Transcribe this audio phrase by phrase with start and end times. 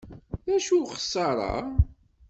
[0.45, 1.53] D acu-t uxeṣṣaṛ-a?